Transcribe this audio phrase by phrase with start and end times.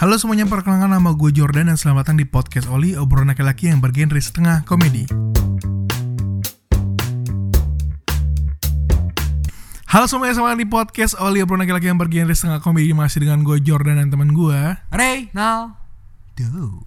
[0.00, 3.84] Halo semuanya, perkenalkan nama gue Jordan dan selamat datang di podcast Oli, obrolan laki-laki yang
[3.84, 5.04] bergenre setengah komedi.
[9.92, 13.44] Halo semuanya, selamat datang di podcast Oli, obrolan laki-laki yang bergenre setengah komedi masih dengan
[13.44, 14.80] gue Jordan dan teman gue.
[14.88, 15.76] Ray, now,
[16.32, 16.80] do.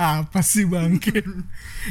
[0.00, 1.20] Apa sih bangke?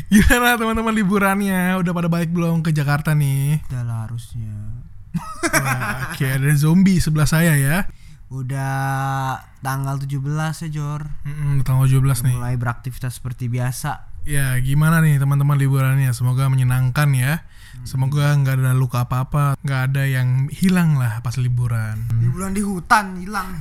[0.09, 1.77] Gimana teman-teman liburannya?
[1.86, 3.61] Udah pada balik belum ke Jakarta nih?
[3.70, 4.81] Udah lah harusnya.
[5.54, 7.86] Wah, ada zombie sebelah saya ya.
[8.30, 10.21] Udah tanggal 17
[10.65, 11.01] ya Jor.
[11.25, 12.36] Mm-mm, tanggal 17 nih.
[12.38, 14.05] Mulai beraktivitas seperti biasa.
[14.29, 16.14] Ya, gimana nih teman-teman liburannya?
[16.14, 17.42] Semoga menyenangkan ya.
[17.88, 22.05] Semoga nggak ada luka apa-apa, nggak ada yang hilang lah pas liburan.
[22.24, 23.55] Liburan di hutan hilang.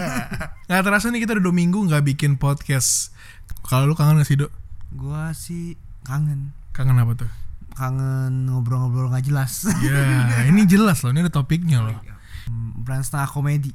[0.68, 3.10] Nggak terasa nih kita udah dua minggu nggak bikin podcast.
[3.64, 4.52] Kalau lu kangen gak sih, Dok?
[4.92, 6.52] Gua sih kangen.
[6.76, 7.30] Kangen apa tuh?
[7.74, 9.64] Kangen ngobrol-ngobrol nggak jelas.
[9.80, 11.96] Ya, ini jelas loh, ini ada topiknya loh.
[12.48, 13.72] Hmm, Brand setengah komedi.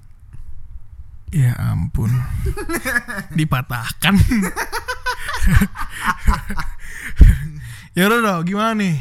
[1.30, 2.10] Ya ampun.
[3.38, 4.18] Dipatahkan.
[7.98, 8.98] ya udah dong, gimana nih?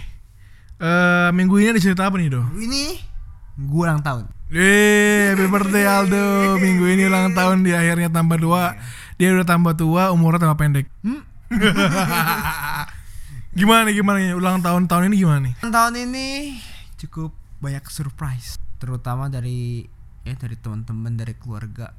[0.78, 2.44] Eh minggu ini ada cerita apa nih, Do?
[2.53, 3.00] Ini
[3.56, 4.25] gua ulang tahun.
[4.53, 6.56] Eh, happy birthday Aldo.
[6.61, 8.77] Minggu ini ulang tahun di akhirnya tambah dua.
[9.16, 10.86] Dia udah tambah tua, umurnya tambah pendek.
[11.00, 11.25] Hmm?
[13.58, 14.36] gimana nih, gimana nih?
[14.36, 15.55] Ulang tahun tahun ini gimana nih?
[15.64, 16.27] Ulang tahun ini
[17.00, 19.88] cukup banyak surprise, terutama dari
[20.28, 21.91] ya dari teman-teman dari keluarga.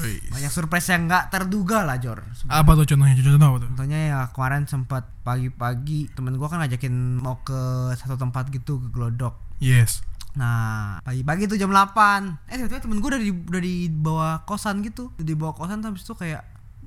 [0.00, 2.24] Banyak surprise yang nggak terduga lah Jor.
[2.48, 3.12] Apa tuh contohnya?
[3.20, 3.68] Contoh apa tuh?
[3.76, 8.88] Contohnya ya kemarin sempat pagi-pagi temen gua kan ngajakin mau ke satu tempat gitu ke
[8.88, 9.36] Glodok.
[9.60, 10.00] Yes.
[10.32, 14.80] Nah pagi-pagi tuh jam 8 Eh tiba-tiba temen gua udah di, udah di bawah kosan
[14.80, 16.40] gitu Udah di bawah kosan habis itu kayak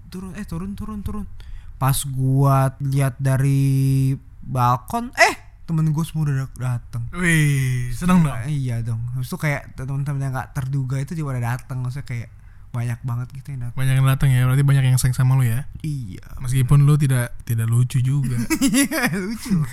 [0.09, 1.29] turun eh turun turun turun
[1.77, 8.33] Pas gua lihat dari balkon eh temen gua semua udah dateng Wih, seneng dong.
[8.49, 12.29] Iya dong Habis itu kayak temen-temen yang gak terduga itu juga udah dateng Maksudnya kayak
[12.75, 15.47] banyak banget gitu yang dateng Banyak yang datang ya, berarti banyak yang sayang sama lu
[15.47, 15.63] ya.
[15.79, 16.25] Iya.
[16.43, 18.35] Meskipun lu tidak tidak lucu juga.
[18.59, 19.63] Iya lucu.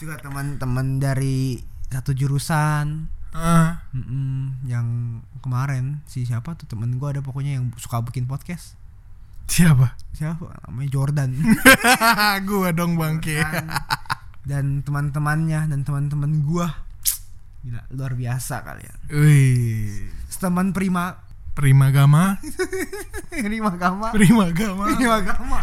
[0.00, 1.60] Juga teman-teman dari
[1.90, 3.10] satu jurusan.
[3.92, 4.86] Mm-mm, yang
[5.38, 8.74] kemarin si siapa tuh temen gue ada pokoknya yang suka bikin podcast.
[9.44, 9.98] Siapa?
[10.14, 10.46] siapa?
[10.66, 11.30] Namanya Jordan.
[12.48, 13.42] Gua dong bangke.
[13.42, 13.70] Dan-
[14.40, 16.64] dan teman-temannya dan teman-teman gue
[17.60, 18.96] gila luar biasa kalian.
[19.12, 20.08] Wih,
[20.38, 21.18] teman prima.
[21.60, 22.38] Prima gama,
[23.34, 24.08] prima gama.
[24.14, 24.84] Prima gama.
[24.96, 25.58] prima gama.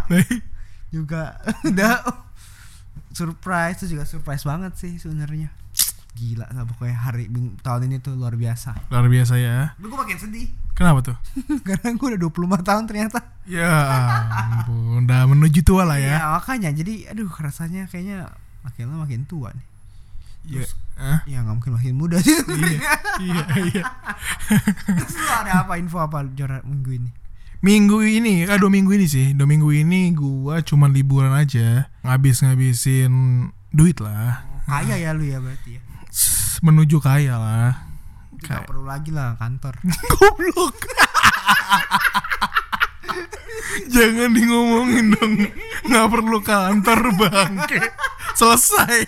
[0.93, 1.39] Juga
[1.71, 2.05] udah.
[3.17, 5.49] Surprise itu juga surprise banget sih sebenarnya.
[6.13, 7.25] Gila lah pokoknya hari
[7.65, 8.77] tahun ini tuh luar biasa.
[8.93, 9.73] Luar biasa ya.
[9.81, 10.45] Lu gue makin sedih?
[10.77, 11.17] Kenapa tuh?
[11.65, 13.19] Karena gue udah 25 tahun ternyata.
[13.49, 13.73] Ya
[14.37, 16.21] ampun, udah menuju tua lah ya.
[16.21, 16.69] Ya makanya.
[16.77, 18.29] Jadi aduh rasanya kayaknya
[18.61, 19.76] makin lama makin tua nih
[20.47, 20.65] Iya.
[20.97, 21.19] Hah?
[21.29, 22.89] Ya nggak mungkin makin muda sih Iya,
[23.21, 23.83] iya, iya.
[24.87, 27.09] Terus lu ada apa info apa Jora minggu ini
[27.57, 33.09] Minggu ini, ah dua minggu ini sih, dua minggu ini gua cuma liburan aja, ngabis-ngabisin
[33.73, 35.81] duit lah, Kaya ya lu ya berarti ya
[36.61, 37.89] menuju kaya lah.
[38.41, 39.73] Gak perlu lagi lah kantor
[40.13, 40.77] goblok.
[43.93, 45.33] Jangan di ngomongin dong,
[45.87, 47.81] nggak perlu kantor bangke.
[48.37, 48.97] Selesai.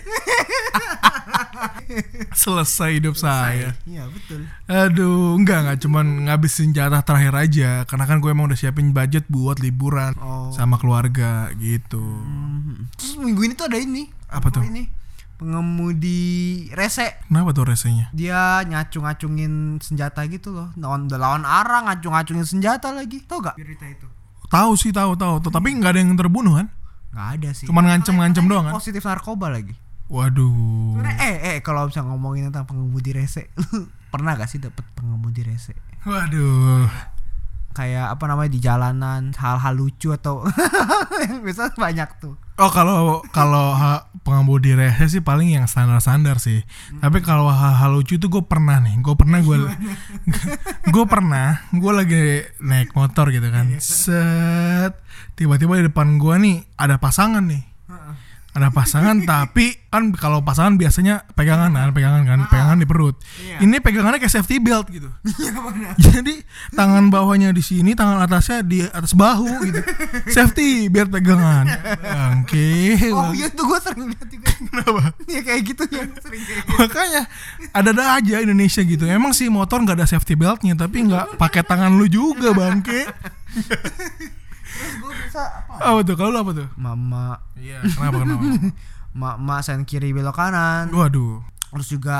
[2.42, 3.74] Selesai hidup saya.
[3.82, 8.58] Iya betul Aduh, enggak enggak cuman ngabisin jatah terakhir aja karena kan gue emang udah
[8.58, 12.02] siapin budget buat liburan Oh sama keluarga gitu.
[12.02, 12.90] Hmm.
[12.94, 14.62] Terus minggu ini tuh ada ini Apa tuh?
[14.62, 14.99] Ini
[15.40, 18.12] Pengemudi rese Kenapa tuh resenya?
[18.12, 24.04] Dia ngacung-ngacungin senjata gitu loh Lawan, lawan arah ngacung-ngacungin senjata lagi Tau gak berita itu?
[24.52, 26.68] Tahu sih tahu tahu, tapi nggak ada yang terbunuh kan?
[27.16, 28.76] Gak ada sih Cuman ngancem-ngancem doang kan?
[28.76, 29.72] Positif narkoba lagi
[30.10, 30.98] Waduh.
[30.98, 33.46] Sebenernya, eh eh kalau bisa ngomongin tentang pengemudi rese,
[34.12, 35.78] pernah gak sih dapet pengemudi rese?
[36.02, 36.90] Waduh.
[37.70, 40.42] Kayak apa namanya di jalanan hal-hal lucu atau
[41.22, 42.34] yang biasa banyak tuh.
[42.60, 43.72] Oh kalau kalau
[44.20, 46.60] pengemudi rese sih paling yang standar-standar sih.
[47.00, 49.00] Tapi kalau hal-hal lucu itu gue pernah nih.
[49.00, 49.56] Gue pernah gue
[50.94, 53.72] gue pernah gue lagi naik motor gitu kan.
[53.80, 54.92] Set
[55.40, 57.69] tiba-tiba di depan gue nih ada pasangan nih.
[58.50, 63.18] Ada pasangan tapi kan kalau pasangan biasanya pegangan kan, pegangan kan, pegangan di perut.
[63.42, 63.66] Iya.
[63.66, 65.10] Ini pegangannya kayak safety belt gitu.
[65.40, 65.94] Iya.
[65.96, 66.42] Jadi
[66.76, 69.80] tangan bawahnya di sini, tangan atasnya di atas bahu gitu.
[70.36, 71.64] Safety biar pegangan.
[72.02, 72.98] Bangke.
[73.10, 74.50] Oh iya tuh gue sering lihat juga.
[74.52, 75.02] Kenapa?
[75.26, 76.76] Iya kayak gitu ya sering kayak gitu.
[76.76, 77.22] Makanya
[77.72, 79.04] ada-ada aja Indonesia gitu.
[79.08, 83.08] Emang sih motor nggak ada safety beltnya, tapi nggak pakai tangan lu juga bangke.
[84.80, 85.72] Terus gue bisa apa?
[85.76, 86.14] Apa tuh?
[86.16, 86.68] Kalau lu apa tuh?
[86.74, 87.84] Mama, Iya.
[87.84, 88.44] Kenapa kenapa?
[89.20, 90.88] mama sen kiri belok kanan.
[90.88, 91.44] Waduh.
[91.70, 92.18] Terus juga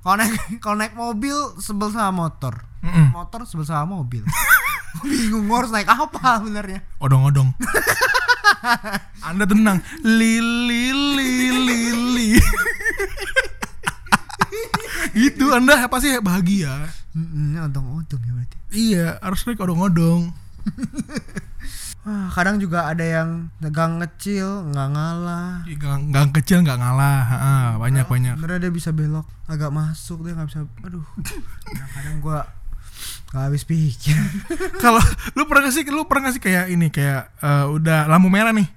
[0.00, 0.32] Kalau naik
[0.64, 2.62] kalau naik mobil sebel sama motor.
[2.80, 3.10] Mm-mm.
[3.12, 4.22] Motor sebel sama mobil.
[5.02, 6.80] Bingung harus naik apa sebenarnya.
[6.96, 7.52] Odong-odong.
[9.20, 9.82] Anda tenang.
[10.00, 11.82] Lili lili
[12.14, 12.30] li.
[15.12, 16.86] gitu Anda pasti bahagia.
[17.12, 18.56] Heeh, untung-untung ya berarti.
[18.72, 20.30] Iya, harus naik odong-odong.
[22.06, 25.66] Wah, kadang juga ada yang gang kecil nggak ngalah.
[25.74, 28.38] Gang, gang kecil nggak ngalah, Ah, banyak banyak.
[28.38, 30.62] Sebenarnya dia bisa belok agak masuk dia nggak bisa.
[30.86, 31.02] Aduh.
[31.66, 32.46] Kadang gua
[33.34, 34.14] nggak habis pikir.
[34.86, 35.02] Kalau
[35.34, 38.54] lu pernah gak sih, lu pernah gak sih kayak ini kayak eh, udah lampu merah
[38.54, 38.70] nih,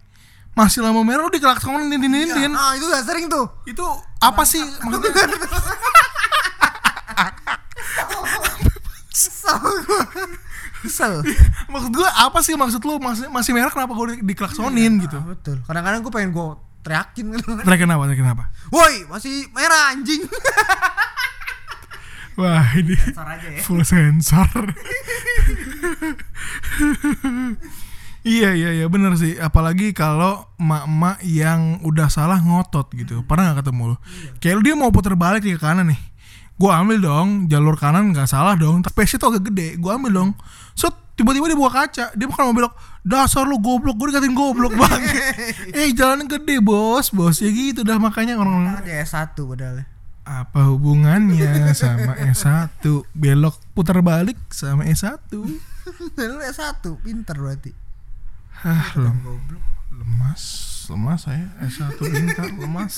[0.57, 2.53] masih lampu merah lu dikelaksonin din din din, din.
[2.57, 3.45] ah itu udah sering tuh.
[3.69, 3.85] Itu
[4.25, 5.13] apa sih maksudnya?
[9.13, 9.53] Kesel
[9.85, 10.01] gua.
[10.79, 11.19] Kesel.
[11.67, 15.15] Maksud gua apa sih maksud lu masih masih merah kenapa gua di- dikelaksonin gitu?
[15.15, 15.55] Ah, betul.
[15.63, 16.45] Kadang-kadang gua pengen gua
[16.79, 17.59] teriakin gitu.
[17.59, 18.01] Mereka kenapa?
[18.03, 18.43] Mereka kenapa?
[18.69, 20.23] Woi, masih merah anjing.
[22.39, 23.59] Wah ini Sensor aja ya.
[23.59, 24.47] full sensor.
[28.23, 29.35] iya iya iya bener sih.
[29.35, 33.23] Apalagi kalau emak-emak yang udah salah ngotot gitu.
[33.23, 33.95] Pernah nggak ketemu lu?
[34.39, 35.99] Kayak lu dia mau putar balik ke kanan nih.
[36.59, 38.83] Gua ambil dong jalur kanan nggak salah dong.
[38.83, 39.79] Tapi space tuh agak gede.
[39.79, 40.29] Gua ambil dong.
[40.75, 42.05] Set tiba-tiba dia buka kaca.
[42.13, 42.73] Dia bukan mau belok.
[42.99, 43.95] Dasar lu goblok.
[43.95, 45.07] Gue dikatain goblok banget.
[45.79, 49.87] eh jalan gede bos bos ya gitu dah makanya orang-orang Ada S1 padahal.
[50.21, 52.85] apa hubungannya sama S1
[53.17, 55.17] belok putar balik sama S1
[56.21, 57.73] Lu S1, pinter berarti.
[58.61, 59.63] Hah, lem Goblok.
[59.89, 60.43] lemas
[60.85, 62.93] lemas saya S1 pintar lemas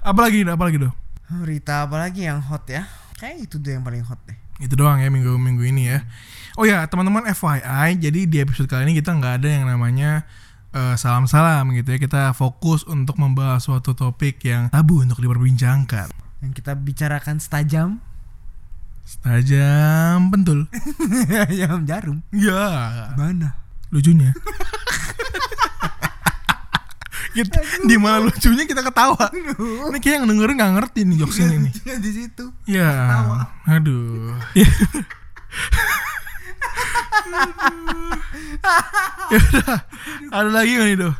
[0.00, 0.94] apalagi apalagi dong
[1.34, 2.86] Berita apa lagi yang hot ya?
[3.16, 4.36] Kayak itu deh yang paling hot deh.
[4.62, 6.06] itu doang ya minggu minggu ini ya
[6.54, 10.22] oh ya teman-teman FYI jadi di episode kali ini kita nggak ada yang namanya
[10.70, 16.06] eh, salam-salam gitu ya kita fokus untuk membahas suatu topik yang tabu untuk diperbincangkan
[16.38, 17.98] Yang kita bicarakan setajam
[19.26, 20.70] tajam pentul
[21.50, 22.22] Jam jarum.
[22.30, 23.58] ya Mana?
[23.90, 24.30] lucunya
[27.34, 29.26] kita, di mana lucunya kita ketawa.
[29.90, 31.70] Ini kayak yang dengerin nggak ngerti nih jokesnya ini.
[31.98, 32.44] Di situ.
[32.70, 32.90] ya
[33.66, 34.38] aduh.
[39.30, 39.78] Ya udah.
[40.30, 41.14] Ada lagi nggak nih doh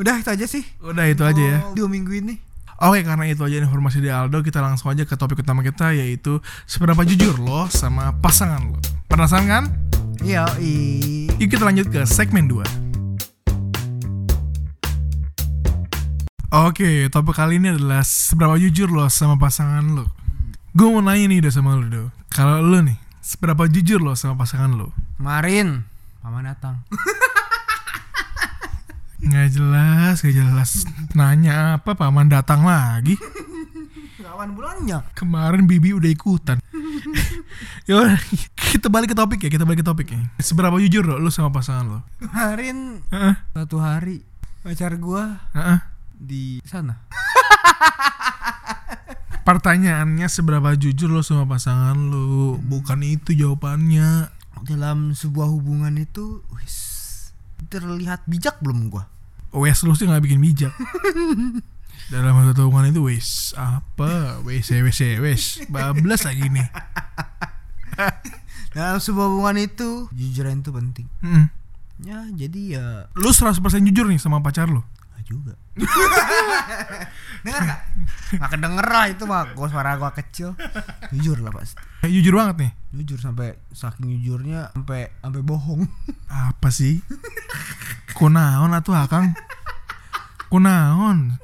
[0.00, 0.64] Udah itu aja sih.
[0.80, 1.58] udah itu aja ya.
[1.76, 2.40] Dua minggu ini.
[2.80, 6.40] Oke karena itu aja informasi dari Aldo kita langsung aja ke topik utama kita yaitu
[6.64, 8.80] seberapa jujur lo sama pasangan lo.
[9.12, 9.64] Penasaran kan?
[10.24, 10.48] Iya.
[11.36, 12.89] Yuk kita lanjut ke segmen 2
[16.50, 20.10] Oke, topik kali ini adalah seberapa jujur lo sama pasangan lo.
[20.74, 22.04] Gue mau nanya nih udah sama lo do.
[22.26, 24.90] Kalau lo nih, seberapa jujur lo sama pasangan lo?
[25.14, 25.86] Kemarin
[26.26, 26.82] Mama datang.
[29.22, 30.70] Nggak jelas, nggak jelas.
[31.14, 33.14] Nanya apa, paman datang lagi.
[34.18, 35.06] Kawan bulannya.
[35.14, 36.58] Kemarin Bibi udah ikutan.
[37.88, 38.18] Yaudah,
[38.58, 40.18] kita balik ke topik ya, kita balik ke topik ya.
[40.42, 41.98] Seberapa jujur lo, lo sama pasangan lo?
[42.18, 44.26] Kemarin Heeh, satu hari
[44.66, 45.99] pacar gua heeh.
[46.20, 47.00] Di sana.
[49.48, 52.60] Pertanyaannya seberapa jujur lo sama pasangan lo?
[52.60, 54.28] Bukan itu jawabannya.
[54.68, 56.76] Dalam sebuah hubungan itu wis
[57.72, 59.08] terlihat bijak belum gua?
[59.50, 60.76] Wes lu sih nggak bikin bijak.
[62.12, 64.44] Dalam satu hubungan itu wes apa?
[64.44, 66.68] Wes wes wes bablas lagi nih.
[68.76, 71.06] Dalam sebuah hubungan itu jujuran itu penting.
[71.24, 71.46] Mm.
[72.00, 73.60] Ya, jadi ya Lu 100%
[73.90, 74.86] jujur nih sama pacar lo.
[75.30, 75.54] Juga.
[77.46, 77.80] Dengar gak?
[78.34, 80.58] Gak kedenger lah itu mah gua suara gua kecil.
[81.14, 81.78] Jujur lah pasti.
[82.02, 82.72] Eh, jujur banget nih.
[82.98, 85.86] Jujur sampai saking jujurnya sampai sampai bohong.
[86.26, 86.98] Apa sih?
[88.18, 89.30] Kunaon atuh Akang?
[90.50, 91.38] Kunaon?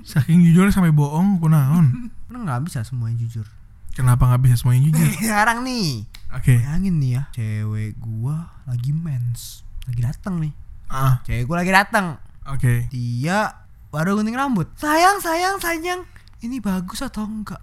[0.00, 2.08] Saking jujurnya sampai bohong, kunaon?
[2.30, 3.44] Karena nggak bisa semuanya jujur.
[3.92, 5.08] Kenapa nggak bisa semuanya jujur?
[5.20, 6.56] Sekarang nih, Oke.
[6.62, 10.52] bayangin nih ya, cewek gua lagi mens, lagi datang nih.
[10.86, 12.22] Ah, Cewek gua lagi datang.
[12.50, 12.90] Oke.
[12.90, 13.50] Dia
[13.90, 14.68] baru gunting rambut.
[14.76, 16.04] Sayang, sayang, sayang.
[16.42, 17.62] Ini bagus atau enggak?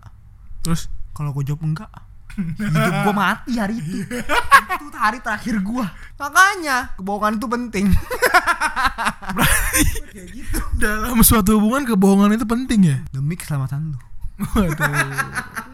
[0.63, 1.93] Terus Kalau gue jawab enggak,
[2.33, 4.01] hidup gue mati hari itu.
[4.81, 5.85] itu hari terakhir gue.
[6.17, 7.85] Makanya kebohongan itu penting.
[10.13, 10.57] Gitu.
[10.77, 12.97] dalam suatu hubungan kebohongan itu penting ya?
[13.13, 13.99] Demi keselamatan lu.
[14.57, 15.72] Waduh.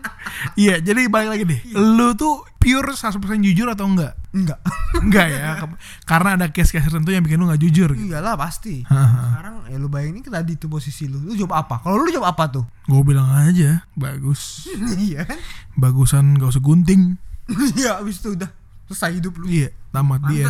[0.55, 1.59] Iya, jadi balik lagi deh.
[1.71, 4.13] Lu tuh pure 100% jujur atau enggak?
[4.29, 4.59] Enggak.
[4.99, 5.57] Enggak ya.
[5.57, 8.09] ke- Karena ada case-case tertentu yang bikin lu nggak jujur gitu.
[8.09, 8.83] Iyalah pasti.
[8.83, 11.17] Sekarang ya lu bayangin kan tadi tuh posisi lu.
[11.19, 11.79] Lu jawab apa?
[11.79, 12.65] Kalau lu jawab apa tuh?
[12.83, 14.65] Gue bilang aja, bagus.
[14.99, 15.37] Iya kan?
[15.73, 17.15] Bagusan gak usah gunting.
[17.75, 18.49] Iya, abis itu udah
[18.85, 19.45] selesai hidup lu.
[19.45, 20.49] Iya, tamat dia.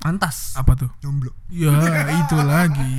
[0.00, 0.54] Pantas.
[0.54, 0.90] Apa tuh?
[1.02, 1.32] Jomblo.
[1.50, 1.72] Ya
[2.10, 2.94] itu lagi.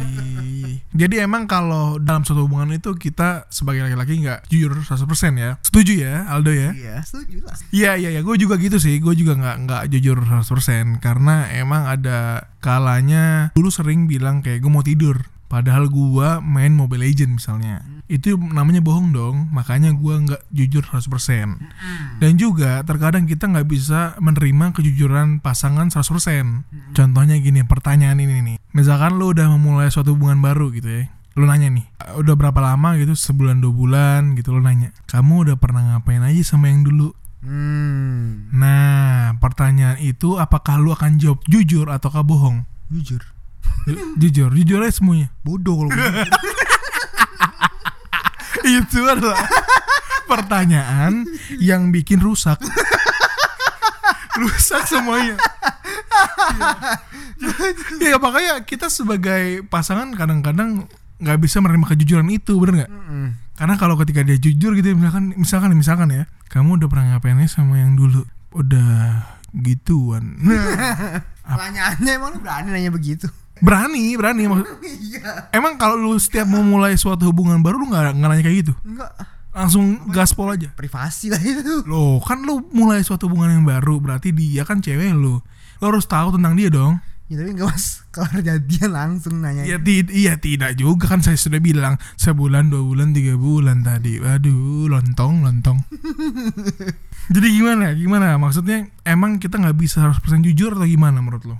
[0.91, 5.03] Jadi emang kalau dalam suatu hubungan itu kita sebagai laki-laki nggak jujur 100%
[5.37, 5.55] ya.
[5.61, 6.71] Setuju ya Aldo ya?
[6.73, 7.55] Iya, setuju lah.
[7.71, 8.97] Iya iya iya, gue juga gitu sih.
[8.99, 14.71] Gue juga nggak nggak jujur 100% karena emang ada kalanya dulu sering bilang kayak gue
[14.71, 15.27] mau tidur.
[15.47, 17.79] Padahal gua main Mobile Legend misalnya.
[18.07, 19.51] Itu namanya bohong dong.
[19.51, 21.59] Makanya gua nggak jujur 100%.
[22.23, 26.95] Dan juga terkadang kita nggak bisa menerima kejujuran pasangan 100%.
[26.95, 28.57] Contohnya gini, pertanyaan ini nih.
[28.71, 31.03] Misalkan lu udah memulai suatu hubungan baru gitu ya.
[31.37, 31.85] Lu nanya nih,
[32.17, 34.89] udah berapa lama gitu, sebulan dua bulan gitu lu nanya.
[35.05, 37.13] Kamu udah pernah ngapain aja sama yang dulu?
[37.45, 38.49] Hmm.
[38.49, 42.65] Nah, pertanyaan itu apakah lu akan jawab jujur ataukah bohong?
[42.89, 43.21] Jujur.
[43.85, 45.29] Ju- jujur, jujur aja semuanya.
[45.45, 46.01] Bodoh kalau gue.
[48.67, 49.47] itu adalah
[50.27, 51.23] pertanyaan
[51.57, 52.59] yang bikin rusak.
[54.37, 55.39] rusak semuanya.
[57.97, 58.13] Iya.
[58.13, 60.85] ya makanya kita sebagai pasangan kadang-kadang
[61.17, 62.91] nggak bisa menerima kejujuran itu, bener nggak?
[62.93, 63.27] Mm-mm.
[63.57, 67.61] Karena kalau ketika dia jujur gitu, misalkan, misalkan, misalkan ya, kamu udah pernah ngapain aja
[67.61, 68.21] sama yang dulu,
[68.53, 69.25] udah
[69.57, 70.37] gituan.
[71.47, 73.25] Pertanyaannya emang lu berani nanya begitu?
[73.59, 74.43] Berani, berani.
[74.45, 74.69] maksud-
[75.07, 75.49] Iya.
[75.51, 78.73] Emang kalau lu setiap mau mulai suatu hubungan baru lu nggak nggak nanya kayak gitu?
[78.83, 79.11] Enggak.
[79.51, 80.69] Langsung gaspol aja.
[80.71, 81.81] Privasi lah itu.
[81.89, 85.41] Loh, kan lu mulai suatu hubungan yang baru, berarti dia kan cewek lu.
[85.77, 87.01] Lu harus tahu tentang dia dong.
[87.27, 91.59] Ya tapi enggak mas Kalau jadian langsung nanya Ya iya tidak juga kan saya sudah
[91.59, 94.21] bilang sebulan, dua bulan, tiga bulan tadi.
[94.21, 95.81] Waduh, lontong, lontong.
[97.35, 97.91] Jadi gimana?
[97.91, 98.39] Gimana?
[98.39, 101.57] Maksudnya emang kita nggak bisa 100% jujur atau gimana menurut lo?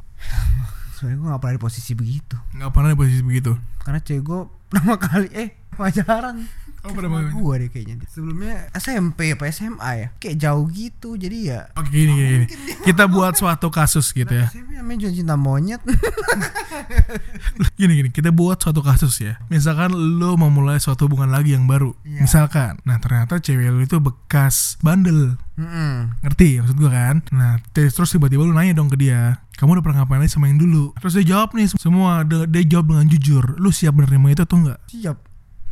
[0.98, 3.54] Sebenernya gue gak pernah di posisi begitu Nggak pernah di posisi begitu.
[3.86, 4.40] Karena cewek gue
[4.74, 6.50] pertama kali Eh pacaran
[6.86, 7.34] Oh, pertama kali.
[7.34, 12.14] gue deh kayaknya Sebelumnya SMP apa SMA ya Kayak jauh gitu Jadi ya Oke gini,
[12.14, 12.74] gini, gini.
[12.86, 14.48] Kita buat suatu kasus gitu ya.
[14.48, 15.82] SMP namanya cinta monyet
[17.78, 19.38] Gini gini, kita buat suatu kasus ya.
[19.50, 21.94] Misalkan lo mau mulai suatu hubungan lagi yang baru.
[22.02, 22.26] Iya.
[22.26, 25.38] Misalkan, nah ternyata cewek lo itu bekas bandel.
[25.58, 26.22] Mm-mm.
[26.22, 27.16] Ngerti maksud gua kan?
[27.34, 30.50] Nah, terus terus tiba-tiba lu nanya dong ke dia, kamu udah pernah ngapain aja sama
[30.50, 30.94] yang dulu?
[31.02, 33.44] Terus dia jawab nih semua, dia, dia jawab dengan jujur.
[33.58, 34.80] Lu siap menerima itu atau enggak?
[34.90, 35.18] Siap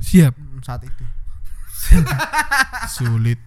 [0.01, 0.33] Siap.
[0.65, 1.03] Saat itu
[2.97, 3.37] Sulit.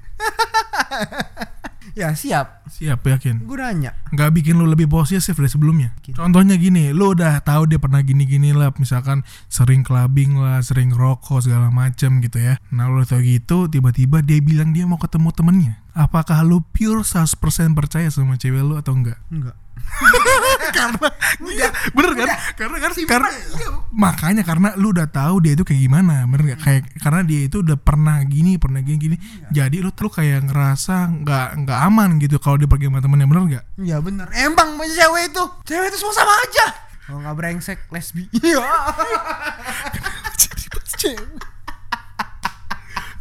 [1.99, 3.43] Ya siap Siap yakin.
[3.43, 5.97] Gue nanya Nggak bikin lu lebih posesif dari sebelumnya.
[5.99, 6.15] Bikin.
[6.15, 11.43] Contohnya gini, lu udah tahu dia pernah gini-gini lah, misalkan sering clubbing lah, sering rokok
[11.43, 12.63] segala macem gitu ya.
[12.71, 15.75] Nah lu udah tahu gitu, tiba-tiba dia bilang dia mau ketemu temennya.
[15.99, 19.19] Apakah lu pure 100% percaya sama cewek lu atau enggak?
[19.35, 19.59] Enggak
[20.79, 21.09] karena
[21.49, 22.29] iya, bener kan?
[22.55, 26.61] karena kan karena iya, makanya karena lu udah tahu dia itu kayak gimana bener gak
[26.63, 29.17] kayak karena dia itu udah pernah gini pernah gini gini.
[29.49, 33.45] Jadi lu tuh kayak ngerasa nggak nggak aman gitu kalau dia pergi sama temennya bener
[33.59, 34.27] gak Iya bener.
[34.35, 35.45] Emang cewek itu?
[35.65, 36.67] Cewek itu semua sama aja.
[37.09, 38.29] Kalau gak brengsek lesbi.
[38.37, 38.61] Iya.
[41.01, 41.58] Cewek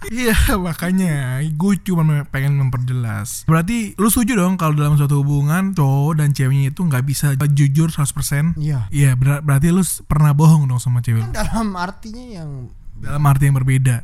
[0.08, 1.40] Iya makanya.
[1.52, 3.44] Gue cuma pengen memperjelas.
[3.44, 7.90] Berarti lu setuju dong kalau dalam suatu hubungan cowok dan ceweknya itu nggak bisa jujur
[7.90, 8.88] 100% Iya.
[8.90, 11.32] Iya ber- berarti lu pernah bohong dong sama cewek lu?
[11.32, 12.50] Dalam artinya yang
[12.98, 13.98] Dalam arti yang berbeda.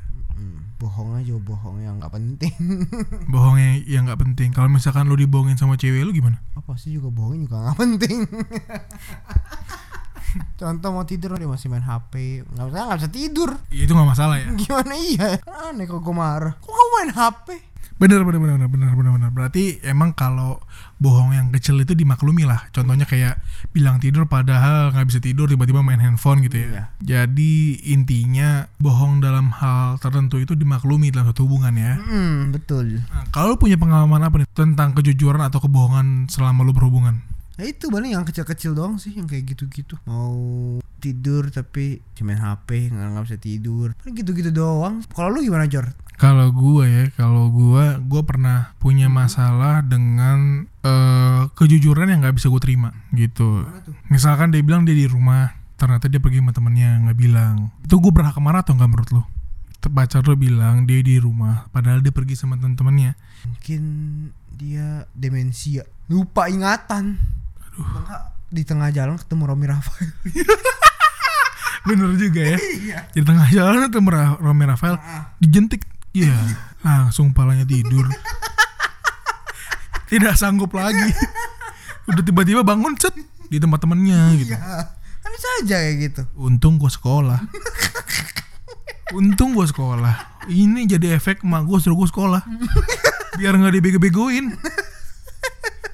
[0.83, 2.51] Bohong aja bohong yang nggak penting.
[3.31, 4.51] Bohongnya yang nggak penting.
[4.51, 6.43] Kalau misalkan lu dibohongin sama cewek lu gimana?
[6.60, 8.27] Apa sih juga bohong juga nggak penting
[10.63, 13.50] contoh mau tidur dia masih main HP nggak bisa nggak bisa tidur.
[13.67, 14.48] Ya, itu nggak masalah ya.
[14.63, 15.27] Gimana iya?
[15.43, 16.53] Kan aneh kalau gue marah.
[16.63, 17.48] Kok kamu main HP
[18.03, 20.58] bener bener bener bener bener bener berarti emang kalau
[20.98, 22.67] bohong yang kecil itu dimaklumi lah.
[22.75, 23.39] Contohnya kayak
[23.72, 26.67] bilang tidur padahal nggak bisa tidur tiba-tiba main handphone gitu ya.
[26.67, 26.84] Iya.
[27.03, 27.53] jadi
[27.96, 31.96] intinya bohong dalam hal tertentu itu dimaklumi dalam satu hubungan ya.
[32.01, 33.03] Hmm betul.
[33.08, 37.86] Nah, kalau punya pengalaman apa nih tentang kejujuran atau kebohongan selama lu berhubungan ya itu
[37.93, 40.33] paling yang kecil-kecil doang sih yang kayak gitu-gitu mau
[40.98, 45.67] tidur tapi cuma main HP nggak nggak bisa tidur paling gitu-gitu doang kalau lu gimana
[45.69, 52.38] Jor Kalau gua ya, kalau gua gua pernah punya masalah dengan eh, kejujuran yang nggak
[52.38, 53.65] bisa gue terima gitu.
[54.13, 57.74] Misalkan dia bilang dia di rumah, ternyata dia pergi sama temennya nggak bilang.
[57.81, 59.24] Itu gue berhak marah atau nggak menurut lo?
[59.83, 63.17] Pacar lo bilang dia di rumah, padahal dia pergi sama temen-temennya.
[63.43, 63.83] mungkin
[64.53, 67.19] dia demensia lupa ingatan
[67.74, 68.22] Aduh.
[68.48, 70.10] di tengah jalan ketemu Romi Rafael
[71.84, 72.58] Bener juga ya.
[72.80, 74.96] iya Di tengah jalan Ra- Romi Rafael
[75.38, 76.32] dijentik, iya
[76.80, 78.08] langsung palanya tidur.
[80.06, 81.12] Tidak sanggup lagi.
[82.06, 83.12] Udah tiba-tiba bangun set
[83.48, 84.51] di tempat temennya gitu.
[84.51, 84.88] iya
[85.20, 87.39] kan bisa aja kayak gitu Untung gue sekolah.
[89.12, 90.46] Untung gue sekolah.
[90.46, 92.42] Ini jadi efek emak gue suruh gue sekolah.
[93.36, 94.56] Biar nggak dibego-begoin.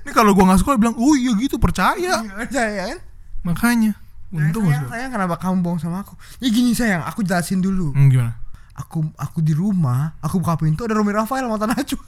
[0.10, 3.00] Ini kalau gue nggak sekolah bilang oh iya gitu percaya Percaya kan?
[3.40, 3.94] makanya
[4.30, 6.18] untung sayang, gak sayang kenapa kamu bohong sama aku?
[6.38, 7.94] Ya gini sayang, aku jelasin dulu.
[7.94, 8.34] hmm, gimana
[8.74, 12.02] Aku aku di rumah, aku buka pintu ada Romi Rafael sama Najwa.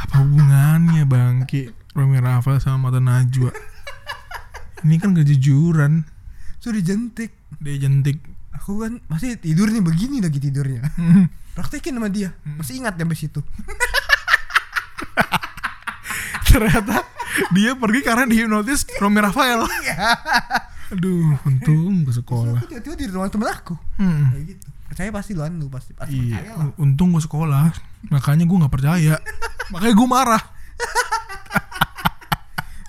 [0.00, 3.52] apa hubungannya bangki Romi Rafael sama mata Najwa
[4.80, 6.04] ini kan kejujuran
[6.56, 7.32] So dijentik.
[7.56, 8.20] dia jentik
[8.52, 10.84] Aku kan masih tidur nih begini lagi tidurnya.
[10.92, 11.32] Hmm.
[11.56, 12.36] Praktekin sama dia.
[12.44, 13.40] Masih ingat sampai situ.
[16.50, 17.02] ternyata
[17.50, 19.60] dia pergi karena dihipnotis Romi Rafael
[20.90, 23.74] aduh untung ke sekolah Aku tiba-tiba di rumah temen aku.
[23.96, 24.34] Hmm.
[24.34, 24.66] Kayak gitu.
[24.90, 26.66] Percaya pasti lu lu pasti pasti Iya, percaya lah.
[26.76, 27.62] untung gue sekolah.
[28.10, 29.14] Makanya gue nggak percaya.
[29.70, 30.42] Makanya gue marah.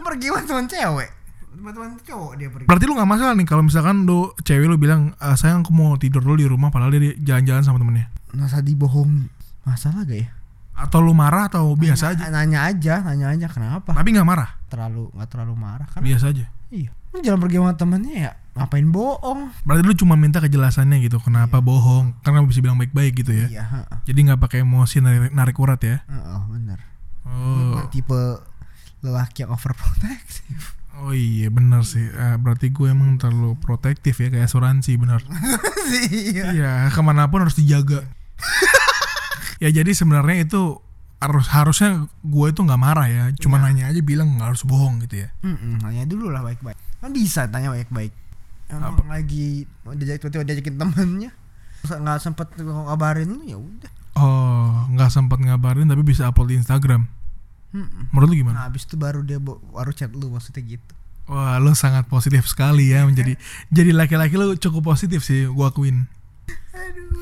[0.01, 1.10] Pergi sama teman cewek.
[1.51, 2.65] Teman-teman cowok dia pergi.
[2.65, 5.94] Berarti lu nggak masalah nih kalau misalkan lu cewek lu bilang "Ah, sayang aku mau
[5.94, 8.10] tidur dulu di rumah padahal dia jalan-jalan sama temennya.
[8.34, 9.30] Masa dibohong
[9.62, 10.30] masalah gak ya?
[10.81, 12.25] Atau lu marah atau biasa aja.
[12.27, 13.93] Nanya aja, nanya aja kenapa?
[13.93, 16.01] Tapi nggak marah, Terlalu nggak terlalu marah kan?
[16.01, 16.50] biasa aja.
[16.73, 16.89] Iya.
[17.11, 19.47] Lu jalan pergi sama temennya ya ngapain bohong?
[19.63, 22.19] Berarti lu cuma minta kejelasannya gitu, kenapa bohong?
[22.19, 23.47] Karena bisa bilang baik-baik gitu ya.
[23.47, 23.97] Iya, heeh.
[24.11, 26.03] Jadi nggak pakai emosi narik, narik urat ya.
[26.03, 26.79] Heeh, bener.
[27.23, 28.19] Oh, Tipe
[29.01, 30.75] lelaki yang overprotective.
[31.00, 32.03] oh iya bener sih.
[32.05, 35.23] Eh, berarti gue emang terlalu protektif ya kayak asuransi bener.
[36.11, 36.43] iya.
[36.51, 38.03] Iya, ke mana pun harus dijaga.
[39.62, 40.82] ya jadi sebenarnya itu
[41.22, 45.22] harus harusnya gue itu nggak marah ya, cuma nanya aja bilang nggak harus bohong gitu
[45.22, 45.30] ya.
[45.46, 46.77] Mm-mm, nanya dulu lah baik-baik.
[46.98, 48.10] Kan bisa tanya baik-baik.
[48.74, 51.32] Emang lagi mau diajak tiba-tiba diajakin temennya
[51.86, 53.91] nggak sempet ngabarin lu ya udah.
[54.18, 57.06] Oh, nggak sempat ngabarin tapi bisa upload di Instagram.
[57.72, 58.12] Mm-mm.
[58.12, 58.56] Menurut lu gimana?
[58.58, 60.94] Nah, habis itu baru dia baru chat lu maksudnya gitu.
[61.32, 63.39] Wah, lu sangat positif sekali ya menjadi
[63.75, 66.10] jadi laki-laki lu cukup positif sih, gua akuin.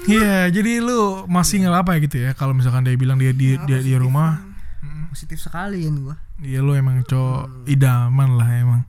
[0.09, 3.79] Iya, jadi lu masih apa-apa ya gitu ya kalau misalkan dia bilang dia di dia
[3.83, 4.49] di rumah,
[5.09, 6.15] Positif sekali kan gua.
[6.37, 8.81] Iya lu emang cowok idaman lah emang.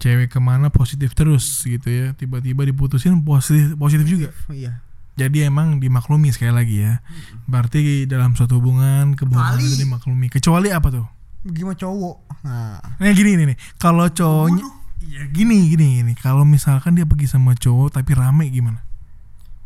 [0.00, 4.28] Cewek ke mana positif terus gitu ya tiba-tiba diputusin positif positif juga.
[4.48, 4.80] Iya.
[5.12, 7.04] jadi emang dimaklumi sekali lagi ya.
[7.44, 10.32] Berarti dalam suatu hubungan kebohongan itu dimaklumi.
[10.32, 11.06] Kecuali apa tuh?
[11.44, 12.16] Gimana cowok?
[12.48, 14.64] Nah, nah gini nih nih kalau cowoknya
[15.04, 16.12] ya gini gini gini.
[16.16, 18.80] Kalau misalkan dia pergi sama cowok tapi rame gimana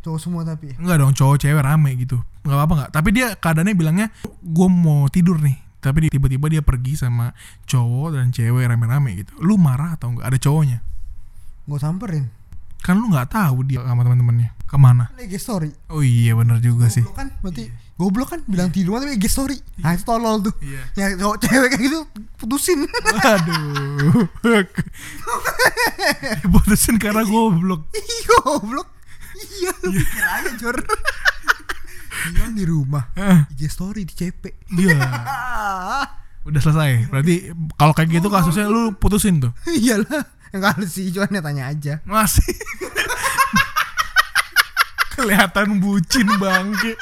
[0.07, 0.71] cowok semua tapi.
[0.73, 4.07] Enggak dong cowok cewek rame gitu nggak apa-apa nggak tapi dia keadaannya bilangnya
[4.39, 9.55] gue mau tidur nih tapi tiba-tiba dia pergi sama cowok dan cewek rame-rame gitu lu
[9.55, 10.79] marah atau enggak ada cowoknya
[11.63, 12.31] Gue samperin.
[12.79, 15.75] kan lu nggak tahu dia sama teman-temannya ke mana Lagi story.
[15.87, 17.63] oh iya bener juga sih Goblok kan berarti
[17.97, 19.57] goblok kan bilang tidur tapi lagi story.
[19.81, 20.53] Nah, itu tolol tuh.
[20.61, 21.99] iya Ya cowok cewek kayak gitu
[22.37, 22.85] putusin.
[23.25, 24.23] aduh
[26.41, 28.87] diputusin karena goblok Iya goblok.
[29.37, 30.77] Iya, lu pikir aja Jor.
[32.27, 33.13] Bilang di rumah,
[33.47, 34.43] IG story di CP.
[34.73, 36.03] iya Ah,
[36.41, 40.25] udah selesai berarti kalau kayak gitu kasusnya lu putusin tuh iyalah.
[40.47, 41.93] Enggak sih, cuman ya tanya aja.
[42.03, 42.55] masih
[45.11, 46.93] kelihatan bucin bangke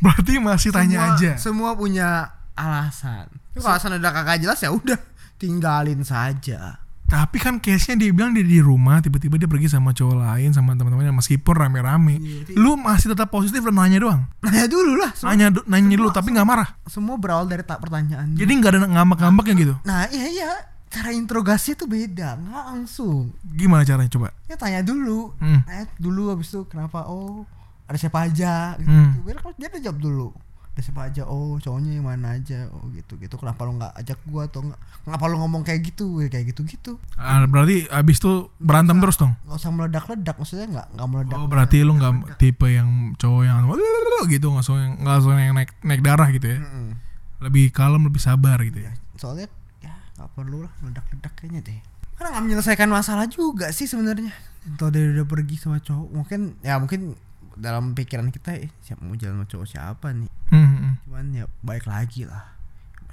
[0.00, 2.08] berarti masih tanya Semua- aja Semua punya
[2.54, 3.28] alasan.
[3.54, 4.98] Kalau alasan udah kagak jelas ya udah
[5.36, 6.83] tinggalin saja.
[7.04, 10.72] Tapi kan case-nya dia bilang dia di rumah tiba-tiba dia pergi sama cowok lain sama
[10.74, 12.16] teman-temannya meskipun rame-rame.
[12.18, 14.20] Iya, lu masih tetap positif dan nanya doang?
[14.40, 15.12] Nanya dulu lah.
[15.18, 16.68] Semua, nanya nanya dulu tapi nggak marah?
[16.88, 18.34] Semua berawal dari tak pertanyaan.
[18.34, 19.74] jadi nggak ada ngambek-ngambeknya gitu?
[19.84, 20.50] Nah iya iya.
[20.88, 23.34] Cara interogasi tuh beda nggak langsung.
[23.42, 24.30] Gimana caranya coba?
[24.46, 25.34] Ya tanya dulu.
[25.38, 25.60] Hmm.
[25.66, 27.04] tanya dulu habis itu kenapa?
[27.06, 27.44] Oh
[27.84, 29.20] ada siapa aja gitu, Hmm.
[29.22, 30.28] biar kalau dia jawab dulu
[30.74, 33.38] ada siapa aja oh cowoknya yang mana aja oh gitu gitu.
[33.38, 36.18] Kenapa lo nggak ajak gua atau nggak kenapa lo ngomong kayak gitu?
[36.18, 39.38] Ya, kayak gitu gitu Ah, berarti abis itu berantem terus dong?
[39.46, 41.36] Nggak usah meledak ledak maksudnya nggak nggak meledak.
[41.38, 43.62] Oh berarti lu nggak tipe yang cowok yang
[44.34, 46.58] gitu nggak langsung yang nggak langsung yang naik naik darah gitu ya?
[46.58, 46.98] Mm-mm.
[47.44, 48.90] lebih kalem lebih sabar gitu ya?
[49.14, 49.46] Soalnya
[49.78, 51.78] ya nggak perlu lah meledak ledak kayaknya deh.
[52.18, 54.34] Karena nggak menyelesaikan masalah juga sih sebenarnya.
[54.74, 57.14] Atau dia udah pergi sama cowok mungkin ya mungkin
[57.54, 60.30] dalam pikiran kita eh, siapa mau jalan sama cowok siapa nih?
[60.50, 60.92] Hmm, hmm.
[61.06, 62.54] cuman ya baik lagi lah.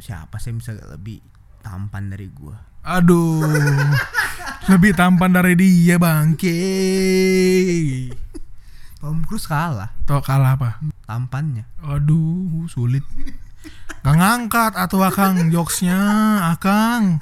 [0.02, 1.22] Siapa sih yang bisa lebih
[1.62, 2.58] tampan dari gua?
[2.82, 3.46] Aduh.
[4.70, 6.54] Lebih tampan dari dia bangke.
[9.02, 9.90] Tom Cruise kalah.
[10.06, 10.78] Tau kalah apa?
[11.06, 11.66] Tampannya.
[11.82, 13.02] Aduh sulit.
[14.06, 15.50] Gak ngangkat atau akang?
[15.50, 16.02] Jokesnya
[16.58, 17.18] akang.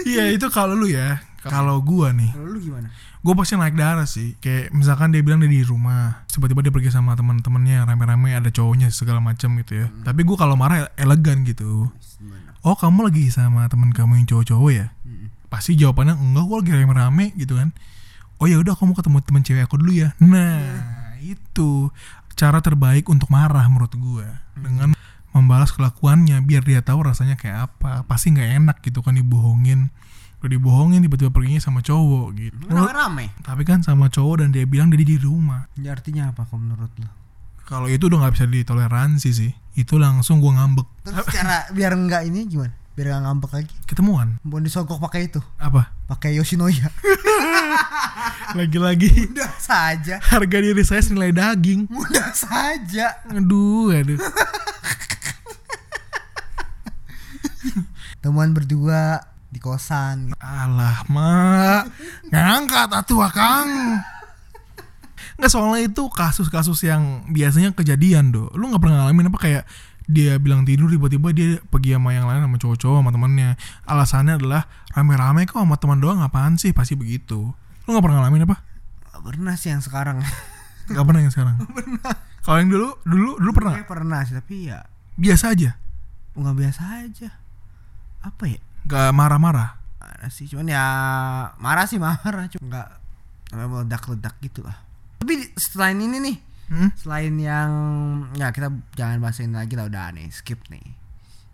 [0.00, 1.20] Iya itu kalau lu ya.
[1.44, 2.32] Kalau gua nih.
[2.32, 2.88] Kalau lu gimana
[3.20, 4.36] gue pasti naik darah sih.
[4.40, 8.88] Kayak misalkan dia bilang dia di rumah tiba-tiba dia pergi sama teman-temannya rame-rame ada cowoknya
[8.88, 9.86] segala macam gitu ya.
[10.04, 11.92] Tapi gue kalau marah elegan gitu.
[12.60, 14.86] Oh kamu lagi sama teman kamu yang cowok-cowok ya?
[15.52, 17.76] Pasti jawabannya enggak gue lagi rame-rame gitu kan.
[18.40, 20.16] Oh ya udah kamu ketemu teman cewek aku dulu ya.
[20.20, 20.64] Nah
[21.20, 21.92] itu
[22.32, 24.96] cara terbaik untuk marah menurut gue dengan
[25.30, 28.08] membalas balas kelakuannya biar dia tahu rasanya kayak apa.
[28.08, 29.92] Pasti nggak enak gitu kan dibohongin
[30.40, 33.26] udah dibohongin tiba-tiba perginya sama cowok gitu Rame rame.
[33.40, 36.88] tapi kan sama cowok dan dia bilang dia di rumah Ya, artinya apa kalau menurut
[36.96, 37.08] lo?
[37.62, 42.24] kalau itu udah nggak bisa ditoleransi sih itu langsung gua ngambek Terus cara biar enggak
[42.24, 42.72] ini gimana?
[42.90, 43.74] Biar enggak ngambek lagi.
[43.84, 46.88] ketemuan Mau disogok pakai itu, apa pakai Yoshinoya.
[48.58, 50.18] lagi-lagi Mudah saja.
[50.20, 53.22] harga diri saya senilai daging Mudah saja.
[53.26, 54.18] aduh aduh
[58.20, 59.22] Temuan berdua
[59.60, 60.32] di kosan.
[60.40, 61.92] alah mak.
[62.32, 64.00] Ngangkat atuh kang
[65.40, 68.48] nggak soalnya itu kasus-kasus yang biasanya kejadian do.
[68.56, 69.64] Lu nggak pernah ngalamin apa kayak
[70.04, 73.50] dia bilang tidur tiba-tiba dia pergi sama yang lain sama cowok-cowok sama temennya.
[73.88, 76.76] Alasannya adalah rame-rame kok sama teman doang apaan sih?
[76.76, 77.52] Pasti begitu.
[77.84, 78.56] Lu nggak pernah ngalamin apa?
[79.12, 80.20] Gak pernah sih yang sekarang.
[80.92, 81.56] nggak pernah yang sekarang?
[82.44, 83.74] Kalau yang dulu dulu dulu pernah?
[83.84, 84.84] Pernah sih, tapi ya
[85.16, 85.76] biasa aja?
[86.36, 87.30] nggak biasa aja.
[88.20, 88.60] Apa ya?
[88.86, 90.84] Nggak marah-marah Marah sih, cuman ya
[91.56, 92.88] marah sih marah, cuma nggak
[93.50, 94.76] meledak-ledak gitu lah.
[95.24, 96.36] Tapi selain ini nih,
[96.70, 96.88] hmm?
[96.96, 97.70] selain yang
[98.38, 101.00] ya kita jangan bahas ini lagi lah udah nih skip nih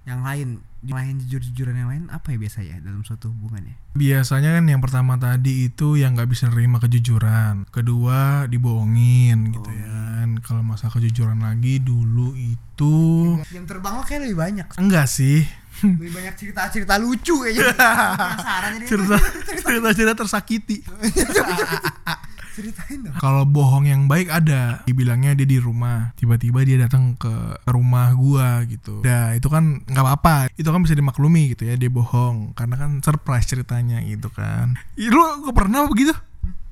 [0.06, 4.54] yang lain yang lain jujur-jujuran yang lain apa ya biasanya dalam suatu hubungan ya Biasanya
[4.54, 9.88] kan yang pertama tadi itu yang nggak bisa nerima kejujuran, kedua dibohongin gitu ya.
[9.88, 10.28] kan.
[10.46, 12.94] Kalau masa kejujuran lagi dulu itu
[13.50, 15.42] yang terbang lo kayak lebih banyak enggak sih.
[15.84, 17.72] Lebih banyak cerita-cerita lucu kayaknya
[18.16, 19.16] penasaran jadi cerita
[19.60, 20.76] cerita cerita tersakiti.
[22.56, 27.28] ceritain dong Kalau bohong yang baik ada, dibilangnya dia di rumah, tiba-tiba dia datang ke
[27.68, 29.04] rumah gua gitu.
[29.04, 32.90] Nah itu kan nggak apa-apa, itu kan bisa dimaklumi gitu ya dia bohong, karena kan
[33.04, 34.80] surprise ceritanya gitu kan.
[34.96, 36.16] Ih, Lu gak pernah begitu?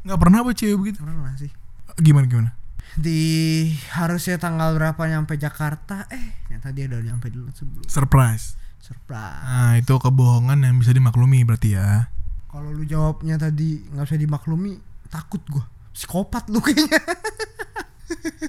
[0.09, 0.99] Nggak pernah apa cewek begitu?
[1.05, 1.53] pernah sih
[2.01, 2.51] Gimana gimana?
[2.95, 8.55] di harusnya tanggal berapa nyampe Jakarta eh ternyata dia udah nyampe dulu sebelum Surprise.
[8.85, 9.40] Surprise.
[9.49, 12.12] Nah itu kebohongan yang bisa dimaklumi berarti ya.
[12.53, 14.77] kalau lu jawabnya tadi nggak bisa dimaklumi
[15.09, 15.64] takut gua.
[15.90, 17.01] Psikopat lu kayaknya.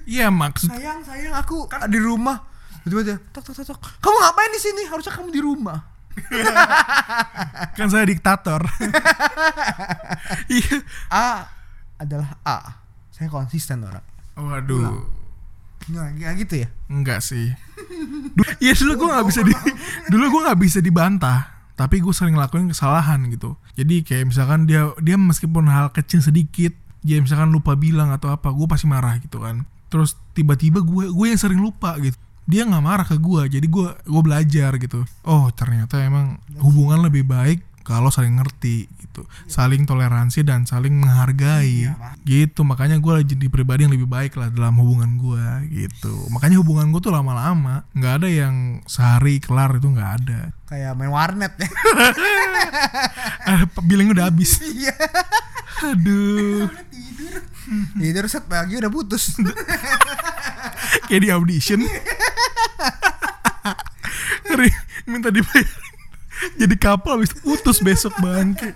[0.05, 2.37] Iya maksud sayang sayang aku kan di rumah.
[2.85, 3.79] Tiba-tiba tok tok tok tok.
[3.97, 4.83] Kamu ngapain di sini?
[4.85, 5.79] Harusnya kamu di rumah.
[7.77, 8.61] Kan saya diktator.
[10.53, 10.85] Iya.
[11.09, 11.49] A
[11.97, 12.57] adalah A.
[13.09, 14.05] Saya konsisten orang
[14.37, 14.79] Waduh.
[14.85, 14.95] nggak
[15.87, 17.53] nggak gitu ya Enggak sih.
[18.31, 19.53] Du- Iya dulu gue nggak bisa di,
[20.13, 21.39] dulu gue nggak bisa dibantah.
[21.73, 23.57] Tapi gue sering ngelakuin kesalahan gitu.
[23.73, 26.71] Jadi kayak misalkan dia dia meskipun hal kecil sedikit,
[27.01, 29.67] dia misalkan lupa bilang atau apa, gue pasti marah gitu kan.
[29.87, 32.15] Terus tiba-tiba gue gue yang sering lupa gitu.
[32.45, 35.03] Dia nggak marah ke gue, jadi gue gue belajar gitu.
[35.21, 41.93] Oh ternyata emang hubungan lebih baik kalau saling ngerti gitu, saling toleransi dan saling menghargai
[42.25, 42.65] gitu.
[42.65, 46.09] Makanya gue jadi pribadi yang lebih baik lah dalam hubungan gue gitu.
[46.33, 50.41] Makanya hubungan gue tuh lama-lama nggak ada yang sehari kelar itu nggak ada.
[50.65, 51.69] kayak main warnet ya
[53.53, 54.57] Eh, billing udah habis.
[54.65, 54.97] iya
[55.85, 57.37] Aduh, tidur
[58.01, 59.37] tidur set pagi udah putus
[61.05, 61.85] kayak di audition.
[65.05, 65.84] Minta dibayar.
[66.59, 68.75] Jadi kapal habis putus besok bangke.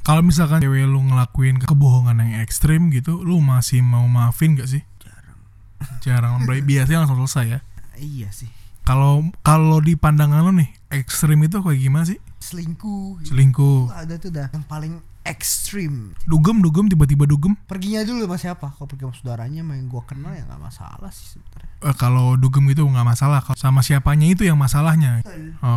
[0.00, 4.82] Kalau misalkan cewek lu ngelakuin kebohongan yang ekstrim gitu, lu masih mau maafin gak sih?
[6.00, 7.60] jarang Jarang, biasanya langsung selesai ya.
[8.00, 8.48] iya sih
[8.82, 12.18] Kalau kalau di pandangan lo nih, ekstrim itu kayak gimana sih?
[12.40, 13.36] selingkuh gitu.
[13.36, 13.92] Selingkuh.
[13.92, 17.52] ada tuh dah yang paling ekstrim Dugem, dugem, tiba-tiba dugem.
[17.64, 21.36] perginya dulu sama siapa kalau pergi sama saudaranya main gua kenal ya nggak masalah sih
[21.36, 23.40] sebenarnya Eh, kalau dugem itu nggak masalah.
[23.40, 25.24] Kalau sama siapanya itu yang masalahnya.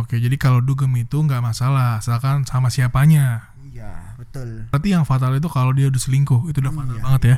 [0.04, 3.48] Oke, jadi kalau dugem itu nggak masalah, asalkan sama siapanya.
[3.64, 7.22] iya betul Berarti yang fatal itu kalau dia udah selingkuh, itu udah fatal Iya, banget
[7.24, 7.36] ya.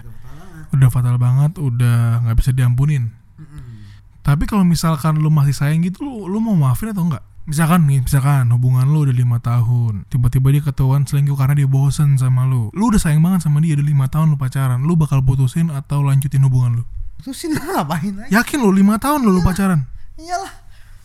[0.75, 3.15] Udah fatal banget, udah nggak bisa diampunin.
[3.39, 3.87] Mm-mm.
[4.21, 7.23] Tapi kalau misalkan lu masih sayang gitu, lu, lu mau maafin atau enggak?
[7.47, 12.19] Misalkan nih, misalkan hubungan lu udah lima tahun, tiba-tiba dia ketahuan selingkuh karena dia bosen
[12.19, 12.75] sama lu.
[12.75, 14.83] Lu udah sayang banget sama dia, udah lima tahun lu pacaran.
[14.83, 16.85] Lu bakal putusin atau lanjutin hubungan lu?
[17.17, 19.87] Terusin ngapain lagi Yakin lu lima tahun lu, lu pacaran?
[20.21, 20.53] iyalah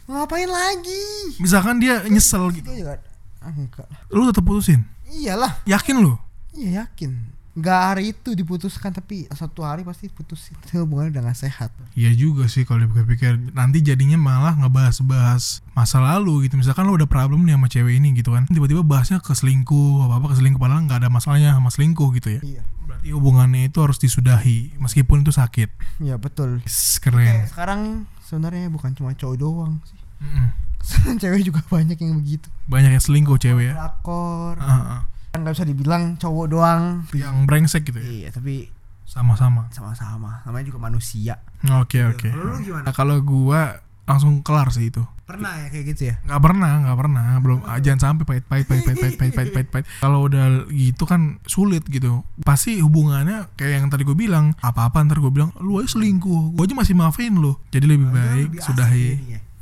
[0.07, 1.03] ngapain lagi
[1.39, 2.99] Misalkan dia nyesel gitu, itu juga
[3.39, 4.83] ah, enggak lah lu tetap putusin?
[5.07, 6.19] iyalah Yakin lu?
[6.51, 7.15] iya yakin
[7.51, 11.69] nggak hari itu diputuskan tapi satu hari pasti putusin itu hubungannya udah gak sehat.
[11.99, 13.51] Iya juga sih kalau dipikir-pikir.
[13.51, 16.55] Nanti jadinya malah ngebahas-bahas masa lalu gitu.
[16.55, 18.47] Misalkan lo udah problem nih sama cewek ini gitu kan.
[18.47, 22.39] Tiba-tiba bahasnya ke selingkuh apa apa ke selingkuh padahal nggak ada masalahnya sama selingkuh gitu
[22.39, 22.41] ya.
[22.41, 22.63] Iya.
[22.87, 25.99] Berarti hubungannya itu harus disudahi meskipun itu sakit.
[25.99, 26.63] Iya betul.
[27.03, 27.51] Keren.
[27.51, 29.99] Sekarang sebenarnya bukan cuma cowok doang sih.
[30.23, 30.47] Mm-mm.
[31.21, 32.47] cewek juga banyak yang begitu.
[32.71, 33.75] Banyak yang selingkuh cewek ya?
[33.75, 34.55] Drakor.
[34.55, 35.01] Ah, ah.
[35.31, 36.83] Kan nggak bisa dibilang cowok doang.
[37.15, 38.07] Yang brengsek gitu ya?
[38.07, 38.67] Iya tapi
[39.07, 39.67] sama-sama.
[39.71, 40.43] Sama-sama.
[40.43, 41.39] Namanya juga manusia.
[41.79, 42.31] Oke oke.
[42.31, 42.83] Kalau lu gimana?
[42.87, 45.03] Nah, kalau gua langsung kelar sih itu.
[45.23, 46.15] Pernah ya kayak gitu ya?
[46.27, 47.23] nggak pernah nggak pernah.
[47.39, 49.85] Belum ah, jangan sampai pahit pahit pahit pahit pahit pahit pahit pahit, pahit.
[50.03, 52.27] kalau udah gitu kan sulit gitu.
[52.43, 56.51] Pasti hubungannya kayak yang tadi gue bilang apa apa ntar gue bilang lu aja selingkuh.
[56.59, 57.55] Gue aja masih maafin lu.
[57.71, 59.07] Jadi lebih baik Lebih sudahi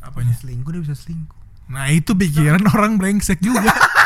[0.01, 0.33] apanya.
[0.33, 1.37] Selingkuh dia bisa selingkuh.
[1.69, 3.69] nah itu pikiran orang brengsek juga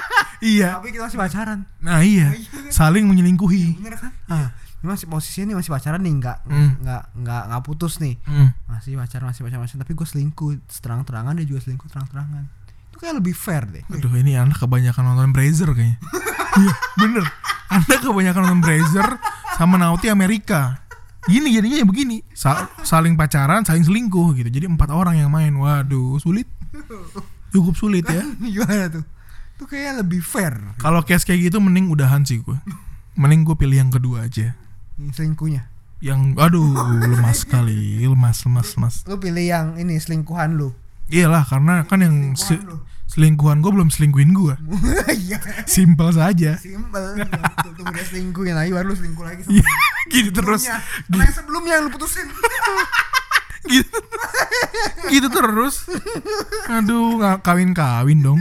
[0.43, 1.60] iya Tapi kita masih pacaran.
[1.79, 2.36] nah iya
[2.69, 4.12] saling menyelingkuhi Bener kan?
[4.27, 6.71] Ah, ini masih posisinya nih masih pacaran nih, nggak Hmm.
[6.77, 8.19] nggak nggak nggak putus nih.
[8.21, 8.51] Hmm.
[8.67, 12.43] Masih pacaran, masih pacaran, masih tapi gue selingkuh terang-terangan dia juga selingkuh terang-terangan.
[12.91, 13.84] Itu kayak lebih fair deh.
[13.88, 15.97] Aduh ini anak kebanyakan nonton Brazzer kayaknya
[16.60, 17.25] Iya bener
[17.65, 19.08] Anda kebanyakan nonton Brazzer
[19.51, 20.77] Sama Nauti Amerika
[21.25, 25.49] Gini jadinya ya begini Sa- Saling pacaran saling selingkuh gitu Jadi empat orang yang main
[25.49, 26.45] Waduh sulit
[27.49, 29.03] Cukup sulit ya Gimana tuh?
[29.63, 30.60] Itu kayak lebih fair.
[30.76, 32.60] Kalau case kayak gitu mending udahan sih gue
[33.15, 34.60] Mending gue pilih yang kedua aja
[35.10, 35.71] selingkuhnya.
[35.97, 36.67] Yang aduh
[37.02, 40.76] lemas sekali Lemas lemas lemas Lu pilih yang ini selingkuhan lu.
[41.08, 42.78] Iyalah karena kan yang se- Selingkuhan lu.
[43.06, 44.56] selingkuhan gue belum selingkuhin gue
[45.23, 45.39] Iya.
[45.63, 47.23] Simpel saja Simpel.
[47.63, 49.71] Tunggu dia selingkuhin lagi baru lu selingkuh lagi sama Iya,
[50.06, 51.23] Gini terus sebelumnya.
[51.23, 52.28] Yang sebelumnya yang lu putusin.
[53.71, 53.97] gitu.
[55.12, 55.88] Gitu terus.
[56.67, 58.39] Aduh nggak kawin kawin dong.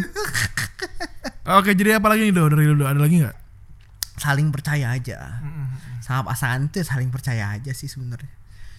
[1.42, 2.46] Oke jadi apa lagi nih do?
[2.46, 2.86] Dari lu Do?
[2.86, 3.36] ada lagi nggak?
[4.18, 5.42] Saling percaya aja.
[6.02, 8.30] Sama pasangan itu saling percaya aja sih sebenarnya.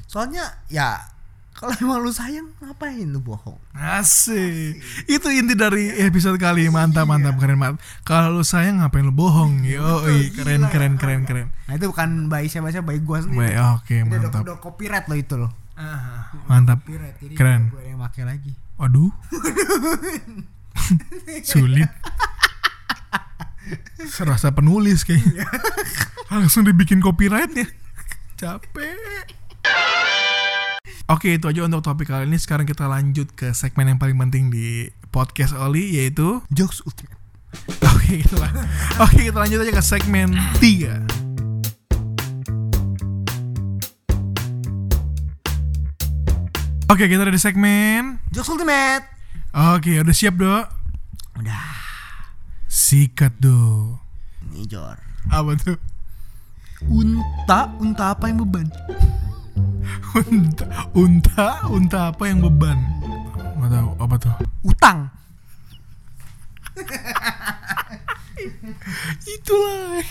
[0.07, 1.13] Soalnya ya
[1.53, 3.61] kalau emang lu sayang ngapain lu bohong?
[3.77, 4.81] asik.
[5.05, 7.77] Itu inti dari episode kali mantap mantap keren banget.
[8.01, 9.61] Kalau lu sayang ngapain lu bohong?
[9.61, 10.01] Yo
[10.33, 11.47] keren keren keren keren.
[11.69, 13.53] Nah itu bukan baik siapa siapa baik gua sendiri.
[13.53, 14.41] oke udah, mantap.
[14.41, 15.62] udah copyright lo itu loh.
[16.45, 16.85] Mantap.
[16.85, 17.61] Copyright jadi Keren.
[17.73, 18.53] gue yang pakai lagi.
[18.77, 19.11] waduh.
[21.49, 21.89] Sulit.
[24.09, 25.47] Serasa penulis kayaknya.
[26.33, 27.67] Langsung dibikin copyrightnya.
[28.35, 29.31] Capek.
[31.07, 32.39] Oke itu aja untuk topik kali ini.
[32.39, 37.19] Sekarang kita lanjut ke segmen yang paling penting di podcast Oli Yaitu Jokes ultimate.
[37.93, 38.49] Oke kita,
[38.97, 41.22] Oke kita lanjut aja ke segmen 3
[46.91, 49.07] Oke kita ada di segmen Jokes ultimate.
[49.55, 50.67] Oke udah siap dok
[51.39, 51.71] Udah.
[52.67, 53.95] Sikat do
[54.51, 54.99] Nih Jor.
[55.31, 55.79] Apa tuh?
[56.91, 58.67] Unta, unta apa yang beban?
[60.19, 62.75] Unta, unta, unta apa yang beban?
[63.63, 64.35] Gak tahu apa tuh?
[64.67, 65.07] Utang.
[69.23, 70.03] Itulah.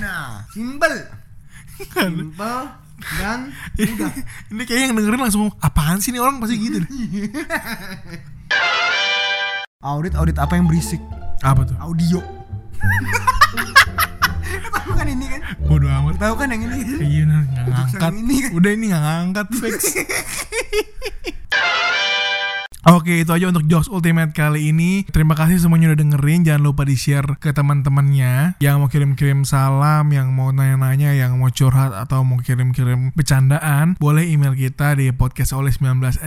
[0.00, 0.94] Nah, simpel.
[1.76, 2.83] Simpel
[3.20, 4.12] dan mudah.
[4.50, 6.80] Ini kayaknya yang dengerin langsung apaan sih nih orang pasti gitu.
[9.84, 11.00] Audit audit apa yang berisik?
[11.44, 11.76] Apa tuh?
[11.76, 12.24] Audio.
[14.74, 15.40] Tahu kan ini kan?
[15.68, 16.16] Bodoh amat.
[16.16, 16.80] Tahu kan yang ini?
[17.04, 18.12] Iya nah, nggak ngangkat.
[18.16, 18.50] ini kan?
[18.56, 19.76] Udah ini nggak ngangkat fix.
[22.84, 25.08] Oke itu aja untuk Jokes Ultimate kali ini.
[25.08, 26.44] Terima kasih semuanya udah dengerin.
[26.44, 31.48] Jangan lupa di share ke teman-temannya Yang mau kirim-kirim salam Yang mau nanya-nanya Yang mau
[31.48, 33.96] curhat Atau mau kirim-kirim bercandaan.
[33.96, 36.20] Boleh email kita di podcastoleh19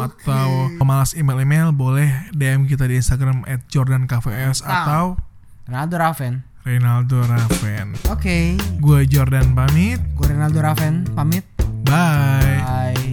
[0.00, 0.48] Atau
[0.80, 5.20] malas email-email Boleh DM kita di Instagram At JordanKVS Atau
[5.70, 6.34] Ronaldo Raven.
[6.66, 7.94] Reynaldo Raven.
[8.10, 8.58] Oke.
[8.82, 10.02] Gue Jordan pamit.
[10.18, 11.46] Gue Ronaldo Raven pamit.
[11.86, 13.09] Bye